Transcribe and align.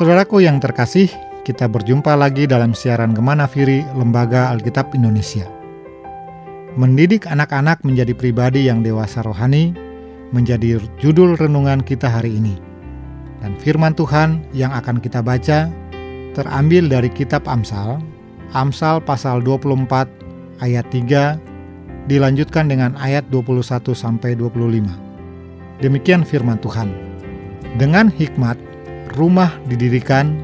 Saudaraku 0.00 0.40
yang 0.40 0.56
terkasih, 0.64 1.12
kita 1.44 1.68
berjumpa 1.68 2.16
lagi 2.16 2.48
dalam 2.48 2.72
siaran 2.72 3.12
Gemana 3.12 3.44
Firi 3.44 3.84
Lembaga 3.92 4.48
Alkitab 4.48 4.96
Indonesia. 4.96 5.44
Mendidik 6.72 7.28
anak-anak 7.28 7.84
menjadi 7.84 8.16
pribadi 8.16 8.64
yang 8.64 8.80
dewasa 8.80 9.20
rohani 9.20 9.76
menjadi 10.32 10.80
judul 11.04 11.36
renungan 11.36 11.84
kita 11.84 12.08
hari 12.08 12.32
ini. 12.32 12.56
Dan 13.44 13.60
firman 13.60 13.92
Tuhan 13.92 14.40
yang 14.56 14.72
akan 14.72 15.04
kita 15.04 15.20
baca 15.20 15.68
terambil 16.32 16.88
dari 16.88 17.12
kitab 17.12 17.44
Amsal, 17.44 18.00
Amsal 18.56 19.04
pasal 19.04 19.44
24 19.44 19.84
ayat 20.64 20.88
3 20.88 22.08
dilanjutkan 22.08 22.72
dengan 22.72 22.96
ayat 22.96 23.28
21 23.28 23.92
sampai 23.92 24.32
25. 24.32 25.84
Demikian 25.84 26.24
firman 26.24 26.56
Tuhan. 26.56 26.88
Dengan 27.76 28.08
hikmat 28.08 28.69
rumah 29.14 29.50
didirikan 29.66 30.38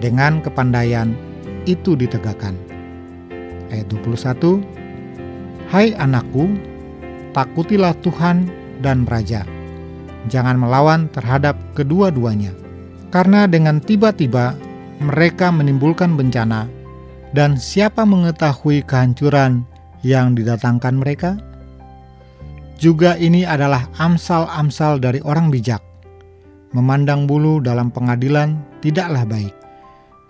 dengan 0.00 0.40
kepandaian 0.40 1.12
itu 1.68 1.92
ditegakkan. 1.94 2.56
Ayat 3.70 3.86
21 3.92 4.64
Hai 5.70 5.94
anakku, 5.94 6.50
takutilah 7.30 7.94
Tuhan 8.02 8.50
dan 8.82 9.06
raja. 9.06 9.46
Jangan 10.26 10.58
melawan 10.58 11.06
terhadap 11.14 11.54
kedua-duanya, 11.78 12.50
karena 13.14 13.46
dengan 13.46 13.78
tiba-tiba 13.78 14.58
mereka 14.98 15.54
menimbulkan 15.54 16.18
bencana, 16.18 16.66
dan 17.30 17.54
siapa 17.54 18.02
mengetahui 18.02 18.82
kehancuran 18.82 19.62
yang 20.02 20.34
didatangkan 20.34 20.98
mereka? 20.98 21.38
Juga 22.80 23.14
ini 23.14 23.46
adalah 23.46 23.86
amsal-amsal 24.00 24.98
dari 24.98 25.22
orang 25.22 25.54
bijak 25.54 25.89
memandang 26.70 27.26
bulu 27.26 27.58
dalam 27.58 27.90
pengadilan 27.90 28.58
tidaklah 28.78 29.26
baik. 29.26 29.54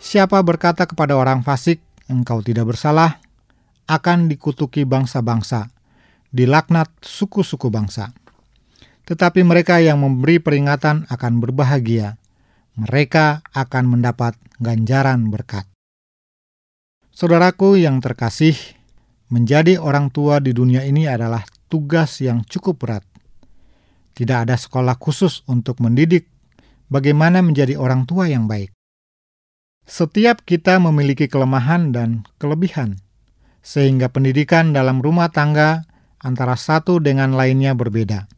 Siapa 0.00 0.40
berkata 0.40 0.88
kepada 0.88 1.16
orang 1.16 1.44
fasik, 1.44 1.84
"Engkau 2.08 2.41
tidak 2.41 2.72
bersalah," 2.72 3.20
akan 3.84 4.32
dikutuki 4.32 4.88
bangsa-bangsa, 4.88 5.69
dilaknat 6.32 6.88
suku-suku 7.05 7.69
bangsa. 7.69 8.14
Tetapi 9.05 9.42
mereka 9.42 9.82
yang 9.82 10.00
memberi 10.00 10.38
peringatan 10.38 11.10
akan 11.10 11.32
berbahagia, 11.42 12.16
mereka 12.78 13.42
akan 13.50 13.98
mendapat 13.98 14.38
ganjaran 14.62 15.28
berkat. 15.28 15.66
Saudaraku 17.10 17.77
yang 17.77 17.98
terkasih, 17.98 18.54
menjadi 19.28 19.82
orang 19.82 20.14
tua 20.14 20.38
di 20.38 20.54
dunia 20.54 20.86
ini 20.86 21.10
adalah 21.10 21.42
tugas 21.66 22.22
yang 22.22 22.47
cukup 22.47 22.78
berat. 22.78 23.09
Tidak 24.20 24.44
ada 24.44 24.52
sekolah 24.60 25.00
khusus 25.00 25.40
untuk 25.48 25.80
mendidik 25.80 26.28
bagaimana 26.92 27.40
menjadi 27.40 27.80
orang 27.80 28.04
tua 28.04 28.28
yang 28.28 28.44
baik. 28.44 28.68
Setiap 29.88 30.44
kita 30.44 30.76
memiliki 30.76 31.24
kelemahan 31.24 31.88
dan 31.88 32.28
kelebihan, 32.36 33.00
sehingga 33.64 34.12
pendidikan 34.12 34.76
dalam 34.76 35.00
rumah 35.00 35.32
tangga 35.32 35.88
antara 36.20 36.52
satu 36.60 37.00
dengan 37.00 37.32
lainnya 37.32 37.72
berbeda. 37.72 38.28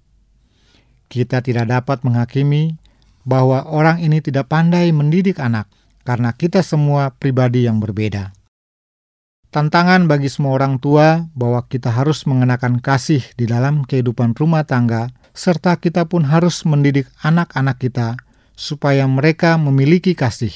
Kita 1.11 1.43
tidak 1.43 1.67
dapat 1.67 2.07
menghakimi 2.07 2.79
bahwa 3.27 3.67
orang 3.67 4.07
ini 4.07 4.23
tidak 4.23 4.55
pandai 4.55 4.95
mendidik 4.95 5.43
anak 5.43 5.67
karena 6.07 6.31
kita 6.31 6.63
semua 6.63 7.11
pribadi 7.11 7.67
yang 7.67 7.83
berbeda. 7.83 8.31
Tantangan 9.53 10.07
bagi 10.09 10.33
semua 10.33 10.57
orang 10.57 10.79
tua 10.81 11.29
bahwa 11.37 11.67
kita 11.67 11.93
harus 11.93 12.23
mengenakan 12.25 12.79
kasih 12.79 13.21
di 13.37 13.45
dalam 13.45 13.85
kehidupan 13.85 14.33
rumah 14.33 14.65
tangga, 14.65 15.13
serta 15.33 15.77
kita 15.81 16.09
pun 16.09 16.29
harus 16.29 16.65
mendidik 16.69 17.09
anak-anak 17.25 17.81
kita 17.81 18.21
supaya 18.53 19.09
mereka 19.09 19.57
memiliki 19.57 20.13
kasih. 20.13 20.53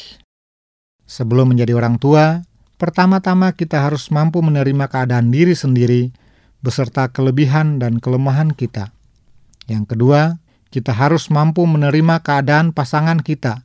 Sebelum 1.09 1.53
menjadi 1.53 1.73
orang 1.77 1.97
tua, 1.97 2.45
pertama-tama 2.77 3.57
kita 3.57 3.81
harus 3.81 4.13
mampu 4.13 4.45
menerima 4.45 4.87
keadaan 4.89 5.33
diri 5.33 5.57
sendiri 5.57 6.13
beserta 6.61 7.09
kelebihan 7.09 7.81
dan 7.81 8.03
kelemahan 8.03 8.53
kita. 8.53 8.93
Yang 9.67 9.97
kedua, 9.97 10.39
kita 10.69 10.93
harus 10.93 11.33
mampu 11.33 11.65
menerima 11.65 12.21
keadaan 12.21 12.77
pasangan 12.77 13.23
kita 13.23 13.65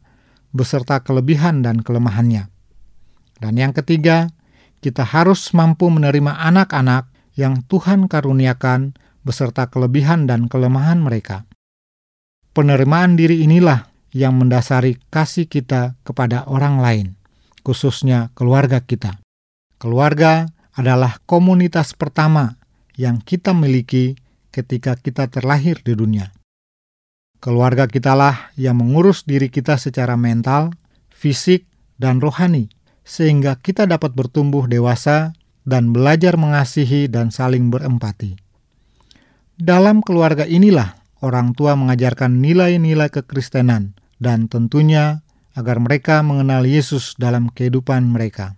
beserta 0.56 1.02
kelebihan 1.02 1.66
dan 1.66 1.82
kelemahannya. 1.82 2.48
Dan 3.42 3.54
yang 3.58 3.74
ketiga, 3.74 4.30
kita 4.86 5.02
harus 5.02 5.50
mampu 5.52 5.90
menerima 5.90 6.42
anak-anak 6.46 7.10
yang 7.34 7.66
Tuhan 7.66 8.06
karuniakan 8.06 8.94
beserta 9.22 9.70
kelebihan 9.70 10.26
dan 10.26 10.50
kelemahan 10.50 11.02
mereka. 11.02 11.46
Penerimaan 12.52 13.16
diri 13.16 13.48
inilah 13.48 13.88
yang 14.12 14.36
mendasari 14.36 15.00
kasih 15.08 15.48
kita 15.48 15.96
kepada 16.04 16.44
orang 16.52 16.84
lain, 16.84 17.08
khususnya 17.64 18.30
keluarga 18.36 18.84
kita. 18.84 19.24
Keluarga 19.80 20.52
adalah 20.76 21.24
komunitas 21.24 21.96
pertama 21.96 22.60
yang 23.00 23.24
kita 23.24 23.56
miliki 23.56 24.20
ketika 24.52 25.00
kita 25.00 25.32
terlahir 25.32 25.80
di 25.80 25.96
dunia. 25.96 26.36
Keluarga 27.42 27.90
kitalah 27.90 28.54
yang 28.60 28.78
mengurus 28.78 29.26
diri 29.26 29.50
kita 29.50 29.80
secara 29.80 30.14
mental, 30.14 30.76
fisik, 31.10 31.66
dan 31.98 32.22
rohani, 32.22 32.70
sehingga 33.02 33.58
kita 33.58 33.90
dapat 33.90 34.14
bertumbuh 34.14 34.70
dewasa 34.70 35.34
dan 35.66 35.90
belajar 35.90 36.38
mengasihi 36.38 37.10
dan 37.10 37.34
saling 37.34 37.74
berempati. 37.74 38.51
Dalam 39.62 40.02
keluarga 40.02 40.42
inilah 40.50 40.98
orang 41.22 41.54
tua 41.54 41.78
mengajarkan 41.78 42.42
nilai-nilai 42.42 43.14
kekristenan, 43.14 43.94
dan 44.18 44.50
tentunya 44.50 45.22
agar 45.54 45.78
mereka 45.78 46.26
mengenal 46.26 46.66
Yesus 46.66 47.14
dalam 47.14 47.46
kehidupan 47.54 48.10
mereka. 48.10 48.58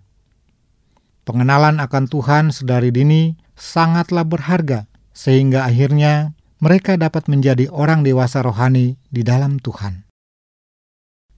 Pengenalan 1.28 1.76
akan 1.84 2.08
Tuhan 2.08 2.44
sedari 2.56 2.88
dini 2.88 3.36
sangatlah 3.52 4.24
berharga, 4.24 4.88
sehingga 5.12 5.68
akhirnya 5.68 6.32
mereka 6.64 6.96
dapat 6.96 7.28
menjadi 7.28 7.68
orang 7.68 8.00
dewasa 8.00 8.40
rohani 8.40 8.96
di 9.12 9.20
dalam 9.20 9.60
Tuhan. 9.60 10.08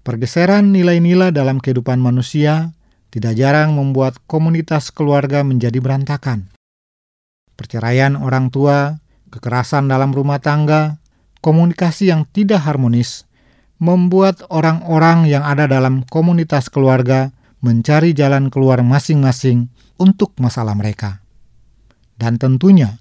Pergeseran 0.06 0.70
nilai-nilai 0.70 1.34
dalam 1.34 1.58
kehidupan 1.58 1.98
manusia 1.98 2.70
tidak 3.10 3.34
jarang 3.34 3.74
membuat 3.74 4.22
komunitas 4.30 4.94
keluarga 4.94 5.42
menjadi 5.42 5.82
berantakan. 5.82 6.54
Perceraian 7.58 8.14
orang 8.14 8.54
tua, 8.54 9.02
kekerasan 9.30 9.90
dalam 9.90 10.14
rumah 10.14 10.38
tangga, 10.38 10.98
komunikasi 11.40 12.10
yang 12.10 12.26
tidak 12.30 12.64
harmonis, 12.66 13.26
membuat 13.76 14.40
orang-orang 14.48 15.28
yang 15.28 15.44
ada 15.44 15.68
dalam 15.68 16.02
komunitas 16.08 16.72
keluarga 16.72 17.30
mencari 17.60 18.12
jalan 18.16 18.48
keluar 18.48 18.80
masing-masing 18.80 19.68
untuk 20.00 20.36
masalah 20.40 20.72
mereka. 20.76 21.20
Dan 22.16 22.40
tentunya, 22.40 22.96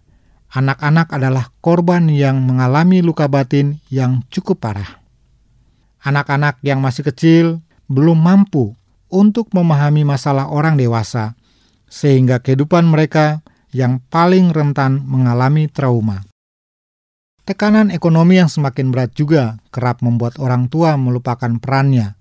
anak-anak 0.51 1.11
adalah 1.15 1.51
korban 1.63 2.11
yang 2.11 2.43
mengalami 2.43 2.99
luka 2.99 3.27
batin 3.31 3.79
yang 3.87 4.23
cukup 4.31 4.63
parah. 4.63 4.99
Anak-anak 6.03 6.59
yang 6.61 6.83
masih 6.83 7.07
kecil 7.07 7.45
belum 7.87 8.19
mampu 8.19 8.75
untuk 9.07 9.49
memahami 9.55 10.03
masalah 10.03 10.51
orang 10.51 10.75
dewasa, 10.75 11.33
sehingga 11.87 12.43
kehidupan 12.43 12.83
mereka 12.83 13.39
yang 13.75 13.99
paling 14.07 14.55
rentan 14.55 15.03
mengalami 15.03 15.67
trauma. 15.67 16.23
Tekanan 17.43 17.91
ekonomi 17.91 18.39
yang 18.39 18.47
semakin 18.47 18.89
berat 18.89 19.11
juga 19.19 19.59
kerap 19.69 19.99
membuat 19.99 20.39
orang 20.39 20.71
tua 20.71 20.95
melupakan 20.95 21.59
perannya, 21.59 22.15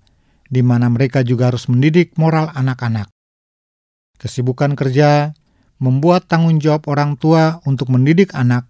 di 0.51 0.59
mana 0.61 0.91
mereka 0.91 1.23
juga 1.23 1.49
harus 1.49 1.71
mendidik 1.71 2.19
moral 2.19 2.51
anak-anak. 2.51 3.07
Kesibukan 4.19 4.75
kerja 4.75 5.31
membuat 5.79 6.27
tanggung 6.27 6.59
jawab 6.59 6.91
orang 6.91 7.15
tua 7.17 7.63
untuk 7.65 7.89
mendidik 7.89 8.35
anak 8.35 8.67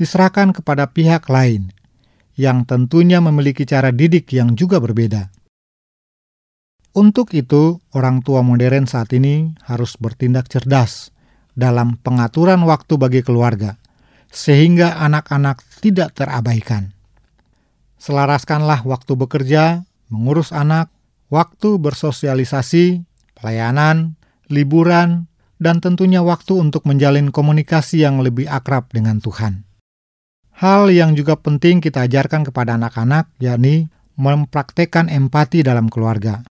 diserahkan 0.00 0.50
kepada 0.50 0.90
pihak 0.90 1.28
lain, 1.30 1.70
yang 2.34 2.66
tentunya 2.66 3.22
memiliki 3.22 3.62
cara 3.68 3.94
didik 3.94 4.32
yang 4.34 4.58
juga 4.58 4.82
berbeda. 4.82 5.30
Untuk 6.94 7.30
itu, 7.38 7.78
orang 7.94 8.22
tua 8.26 8.42
modern 8.42 8.90
saat 8.90 9.14
ini 9.14 9.54
harus 9.62 9.94
bertindak 9.94 10.50
cerdas 10.50 11.13
dalam 11.54 11.98
pengaturan 12.02 12.62
waktu 12.66 12.94
bagi 12.98 13.22
keluarga 13.22 13.78
sehingga 14.34 14.98
anak-anak 14.98 15.62
tidak 15.78 16.18
terabaikan. 16.18 16.90
Selaraskanlah 18.02 18.82
waktu 18.82 19.14
bekerja, 19.14 19.86
mengurus 20.10 20.50
anak, 20.50 20.90
waktu 21.30 21.78
bersosialisasi, 21.78 23.06
pelayanan, 23.38 24.18
liburan, 24.50 25.30
dan 25.62 25.78
tentunya 25.78 26.20
waktu 26.20 26.58
untuk 26.58 26.84
menjalin 26.84 27.30
komunikasi 27.30 28.02
yang 28.02 28.20
lebih 28.20 28.50
akrab 28.50 28.90
dengan 28.90 29.22
Tuhan. 29.22 29.64
Hal 30.54 30.90
yang 30.90 31.14
juga 31.18 31.38
penting 31.38 31.78
kita 31.80 32.04
ajarkan 32.06 32.46
kepada 32.46 32.76
anak-anak, 32.76 33.30
yakni 33.38 33.88
mempraktekkan 34.14 35.10
empati 35.10 35.66
dalam 35.66 35.90
keluarga. 35.90 36.46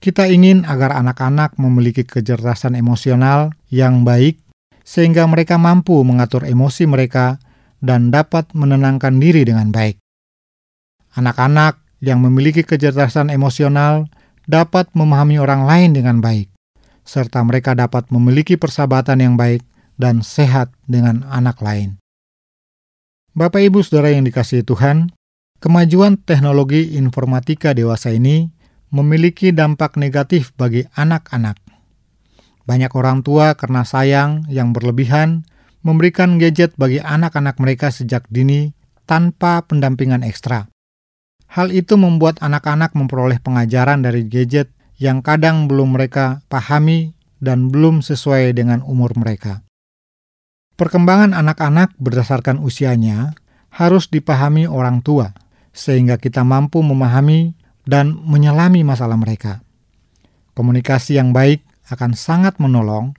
Kita 0.00 0.24
ingin 0.24 0.64
agar 0.64 0.96
anak-anak 0.96 1.60
memiliki 1.60 2.08
kecerdasan 2.08 2.72
emosional 2.72 3.52
yang 3.68 4.00
baik 4.00 4.40
sehingga 4.80 5.28
mereka 5.28 5.60
mampu 5.60 6.00
mengatur 6.00 6.48
emosi 6.48 6.88
mereka 6.88 7.36
dan 7.84 8.08
dapat 8.08 8.48
menenangkan 8.56 9.20
diri 9.20 9.44
dengan 9.44 9.68
baik. 9.68 10.00
Anak-anak 11.20 11.84
yang 12.00 12.24
memiliki 12.24 12.64
kecerdasan 12.64 13.28
emosional 13.28 14.08
dapat 14.48 14.88
memahami 14.96 15.36
orang 15.36 15.68
lain 15.68 15.92
dengan 15.92 16.24
baik, 16.24 16.48
serta 17.04 17.44
mereka 17.44 17.76
dapat 17.76 18.08
memiliki 18.08 18.56
persahabatan 18.56 19.20
yang 19.20 19.34
baik 19.36 19.60
dan 20.00 20.24
sehat 20.24 20.72
dengan 20.88 21.28
anak 21.28 21.60
lain. 21.60 22.00
Bapak, 23.36 23.60
ibu, 23.60 23.84
saudara 23.84 24.16
yang 24.16 24.24
dikasihi 24.24 24.64
Tuhan, 24.64 25.12
kemajuan 25.60 26.16
teknologi 26.24 26.96
informatika 26.96 27.76
dewasa 27.76 28.10
ini 28.16 28.48
memiliki 28.90 29.54
dampak 29.54 29.94
negatif 29.96 30.54
bagi 30.58 30.86
anak-anak. 30.98 31.58
Banyak 32.66 32.92
orang 32.94 33.26
tua 33.26 33.58
karena 33.58 33.82
sayang 33.82 34.46
yang 34.46 34.70
berlebihan 34.70 35.46
memberikan 35.82 36.36
gadget 36.36 36.76
bagi 36.76 37.00
anak-anak 37.00 37.56
mereka 37.58 37.88
sejak 37.88 38.28
dini 38.28 38.76
tanpa 39.08 39.64
pendampingan 39.64 40.22
ekstra. 40.22 40.70
Hal 41.50 41.74
itu 41.74 41.98
membuat 41.98 42.38
anak-anak 42.44 42.94
memperoleh 42.94 43.42
pengajaran 43.42 44.06
dari 44.06 44.22
gadget 44.30 44.70
yang 45.02 45.18
kadang 45.24 45.66
belum 45.66 45.98
mereka 45.98 46.46
pahami 46.46 47.16
dan 47.42 47.72
belum 47.72 48.04
sesuai 48.04 48.54
dengan 48.54 48.84
umur 48.86 49.16
mereka. 49.18 49.64
Perkembangan 50.78 51.34
anak-anak 51.34 51.96
berdasarkan 51.98 52.60
usianya 52.62 53.34
harus 53.74 54.06
dipahami 54.12 54.70
orang 54.70 55.02
tua, 55.02 55.34
sehingga 55.74 56.20
kita 56.20 56.46
mampu 56.46 56.84
memahami 56.84 57.58
dan 57.90 58.14
menyelami 58.22 58.86
masalah 58.86 59.18
mereka. 59.18 59.66
Komunikasi 60.54 61.18
yang 61.18 61.34
baik 61.34 61.66
akan 61.90 62.14
sangat 62.14 62.62
menolong 62.62 63.18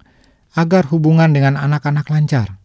agar 0.55 0.87
hubungan 0.87 1.35
dengan 1.35 1.59
anak-anak 1.59 2.07
lancar. 2.07 2.55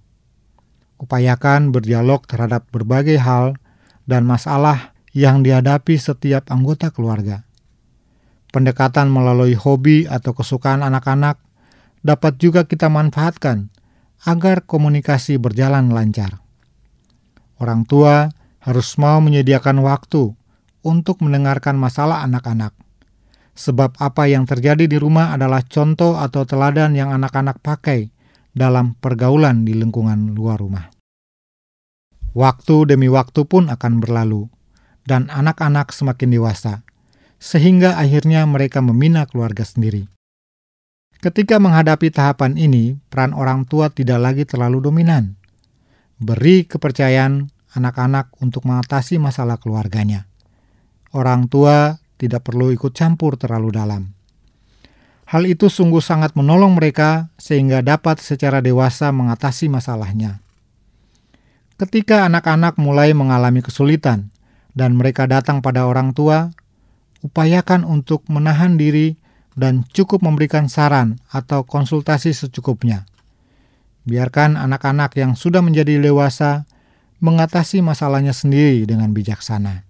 Upayakan 1.03 1.75
berdialog 1.75 2.23
terhadap 2.31 2.70
berbagai 2.70 3.19
hal 3.19 3.58
dan 4.06 4.23
masalah 4.23 4.94
yang 5.11 5.43
dihadapi 5.43 5.99
setiap 5.99 6.47
anggota 6.55 6.94
keluarga. 6.94 7.43
Pendekatan 8.55 9.11
melalui 9.11 9.59
hobi 9.59 10.06
atau 10.06 10.31
kesukaan 10.31 10.87
anak-anak 10.87 11.43
dapat 12.06 12.38
juga 12.38 12.64
kita 12.64 12.87
manfaatkan 12.87 13.69
agar 14.23 14.62
komunikasi 14.64 15.37
berjalan 15.43 15.91
lancar. 15.91 16.38
Orang 17.59 17.85
tua 17.85 18.31
harus 18.62 18.94
mau 18.97 19.19
menyediakan 19.20 19.82
waktu 19.82 20.32
untuk 20.87 21.19
mendengarkan 21.27 21.75
masalah 21.75 22.23
anak-anak 22.23 22.71
sebab 23.56 23.97
apa 23.97 24.29
yang 24.29 24.44
terjadi 24.44 24.85
di 24.85 25.00
rumah 25.00 25.33
adalah 25.33 25.65
contoh 25.65 26.21
atau 26.21 26.44
teladan 26.44 26.93
yang 26.93 27.11
anak-anak 27.11 27.59
pakai 27.65 28.12
dalam 28.53 28.94
pergaulan 29.00 29.65
di 29.65 29.73
lingkungan 29.73 30.37
luar 30.37 30.61
rumah. 30.61 30.93
Waktu 32.37 32.93
demi 32.93 33.09
waktu 33.09 33.49
pun 33.49 33.73
akan 33.73 34.05
berlalu, 34.05 34.53
dan 35.09 35.33
anak-anak 35.33 35.88
semakin 35.88 36.37
dewasa, 36.37 36.85
sehingga 37.41 37.97
akhirnya 37.97 38.44
mereka 38.44 38.85
membina 38.85 39.25
keluarga 39.25 39.65
sendiri. 39.65 40.05
Ketika 41.17 41.56
menghadapi 41.56 42.12
tahapan 42.12 42.61
ini, 42.61 43.00
peran 43.09 43.33
orang 43.33 43.65
tua 43.65 43.88
tidak 43.88 44.21
lagi 44.21 44.44
terlalu 44.44 44.85
dominan. 44.85 45.41
Beri 46.21 46.69
kepercayaan 46.69 47.49
anak-anak 47.73 48.37
untuk 48.44 48.69
mengatasi 48.69 49.17
masalah 49.17 49.56
keluarganya. 49.56 50.29
Orang 51.16 51.48
tua 51.48 51.96
tidak 52.20 52.44
perlu 52.44 52.76
ikut 52.76 52.92
campur 52.92 53.40
terlalu 53.40 53.72
dalam. 53.72 54.12
Hal 55.24 55.48
itu 55.48 55.72
sungguh 55.72 56.04
sangat 56.04 56.36
menolong 56.36 56.76
mereka 56.76 57.32
sehingga 57.40 57.80
dapat 57.80 58.20
secara 58.20 58.60
dewasa 58.60 59.08
mengatasi 59.16 59.72
masalahnya. 59.72 60.44
Ketika 61.80 62.28
anak-anak 62.28 62.76
mulai 62.76 63.16
mengalami 63.16 63.64
kesulitan 63.64 64.28
dan 64.76 64.92
mereka 64.92 65.24
datang 65.24 65.64
pada 65.64 65.88
orang 65.88 66.12
tua, 66.12 66.52
upayakan 67.24 67.88
untuk 67.88 68.28
menahan 68.28 68.76
diri 68.76 69.16
dan 69.56 69.88
cukup 69.88 70.20
memberikan 70.20 70.68
saran 70.68 71.16
atau 71.32 71.64
konsultasi 71.64 72.36
secukupnya. 72.36 73.08
Biarkan 74.04 74.60
anak-anak 74.60 75.16
yang 75.16 75.32
sudah 75.32 75.64
menjadi 75.64 75.96
dewasa 75.96 76.68
mengatasi 77.24 77.80
masalahnya 77.80 78.36
sendiri 78.36 78.84
dengan 78.84 79.16
bijaksana. 79.16 79.86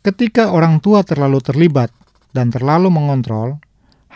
Ketika 0.00 0.48
orang 0.48 0.80
tua 0.80 1.04
terlalu 1.04 1.44
terlibat 1.44 1.92
dan 2.32 2.48
terlalu 2.48 2.88
mengontrol, 2.88 3.60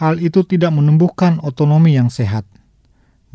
hal 0.01 0.17
itu 0.17 0.41
tidak 0.49 0.73
menumbuhkan 0.73 1.37
otonomi 1.45 1.93
yang 1.93 2.09
sehat. 2.09 2.49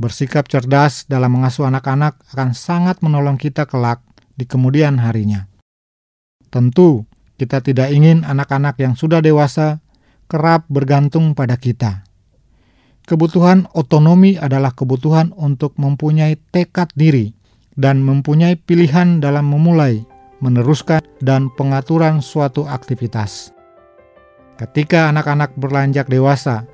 Bersikap 0.01 0.49
cerdas 0.49 1.05
dalam 1.05 1.37
mengasuh 1.37 1.69
anak-anak 1.69 2.17
akan 2.33 2.57
sangat 2.57 3.05
menolong 3.05 3.37
kita 3.37 3.69
kelak 3.69 4.01
di 4.33 4.49
kemudian 4.49 4.97
harinya. 4.97 5.45
Tentu, 6.49 7.05
kita 7.37 7.61
tidak 7.61 7.93
ingin 7.93 8.25
anak-anak 8.25 8.81
yang 8.81 8.97
sudah 8.97 9.21
dewasa 9.21 9.77
kerap 10.25 10.65
bergantung 10.73 11.37
pada 11.37 11.53
kita. 11.53 12.01
Kebutuhan 13.05 13.69
otonomi 13.77 14.41
adalah 14.41 14.73
kebutuhan 14.73 15.37
untuk 15.37 15.77
mempunyai 15.77 16.33
tekad 16.49 16.89
diri 16.97 17.29
dan 17.77 18.01
mempunyai 18.01 18.57
pilihan 18.57 19.21
dalam 19.21 19.53
memulai 19.53 20.01
meneruskan, 20.39 21.03
dan 21.19 21.51
pengaturan 21.56 22.24
suatu 22.24 22.63
aktivitas. 22.68 23.51
Ketika 24.59 25.07
anak-anak 25.12 25.56
berlanjak 25.56 26.12
dewasa, 26.12 26.68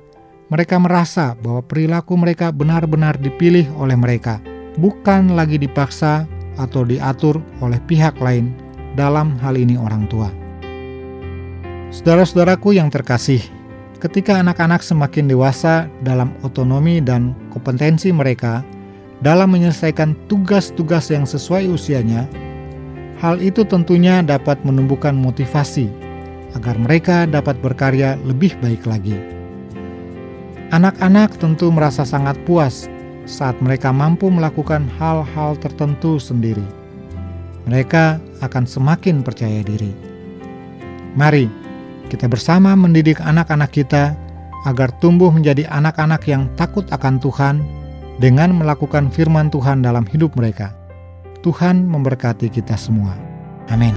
mereka 0.50 0.78
merasa 0.78 1.34
bahwa 1.38 1.62
perilaku 1.62 2.14
mereka 2.14 2.54
benar-benar 2.54 3.18
dipilih 3.18 3.66
oleh 3.78 3.98
mereka, 3.98 4.38
bukan 4.78 5.34
lagi 5.34 5.58
dipaksa 5.58 6.26
atau 6.58 6.86
diatur 6.86 7.42
oleh 7.62 7.78
pihak 7.86 8.18
lain, 8.22 8.54
dalam 8.96 9.36
hal 9.44 9.54
ini 9.54 9.76
orang 9.76 10.08
tua. 10.08 10.32
Saudara-saudaraku 11.92 12.74
yang 12.74 12.88
terkasih, 12.90 13.44
ketika 14.00 14.40
anak-anak 14.40 14.80
semakin 14.82 15.28
dewasa 15.30 15.86
dalam 16.02 16.32
otonomi 16.42 16.98
dan 16.98 17.36
kompetensi 17.52 18.10
mereka 18.10 18.64
dalam 19.20 19.52
menyelesaikan 19.52 20.16
tugas-tugas 20.28 21.12
yang 21.12 21.24
sesuai 21.24 21.68
usianya, 21.70 22.26
Hal 23.16 23.40
itu 23.40 23.64
tentunya 23.64 24.20
dapat 24.20 24.60
menumbuhkan 24.60 25.16
motivasi 25.16 25.88
agar 26.52 26.76
mereka 26.76 27.24
dapat 27.24 27.56
berkarya 27.64 28.20
lebih 28.28 28.52
baik 28.60 28.84
lagi. 28.84 29.16
Anak-anak 30.68 31.40
tentu 31.40 31.72
merasa 31.72 32.04
sangat 32.04 32.36
puas 32.44 32.92
saat 33.24 33.56
mereka 33.64 33.88
mampu 33.88 34.28
melakukan 34.28 34.84
hal-hal 35.00 35.56
tertentu 35.56 36.20
sendiri. 36.20 36.64
Mereka 37.64 38.20
akan 38.44 38.64
semakin 38.68 39.24
percaya 39.24 39.64
diri. 39.64 39.90
Mari 41.16 41.48
kita 42.12 42.28
bersama 42.28 42.76
mendidik 42.76 43.18
anak-anak 43.24 43.72
kita 43.72 44.14
agar 44.68 44.92
tumbuh 45.00 45.32
menjadi 45.32 45.64
anak-anak 45.72 46.22
yang 46.28 46.46
takut 46.54 46.84
akan 46.92 47.18
Tuhan 47.18 47.64
dengan 48.20 48.52
melakukan 48.52 49.08
firman 49.08 49.48
Tuhan 49.48 49.80
dalam 49.80 50.04
hidup 50.04 50.36
mereka. 50.36 50.74
Tuhan 51.40 51.88
memberkati 51.88 52.52
kita 52.52 52.76
semua. 52.76 53.16
Amin. 53.72 53.95